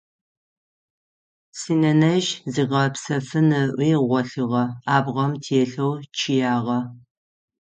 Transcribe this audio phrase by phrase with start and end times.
[1.59, 4.63] Синэнэжъ зигъэпсэфын ыӏуи гъолъыгъэ,
[4.95, 6.79] абгъэм телъэу чъыягъэ.